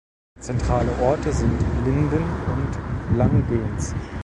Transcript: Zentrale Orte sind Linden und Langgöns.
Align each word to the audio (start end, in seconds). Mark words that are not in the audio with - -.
Zentrale 0.39 0.89
Orte 0.99 1.31
sind 1.31 1.59
Linden 1.85 2.23
und 2.23 3.17
Langgöns. 3.17 3.93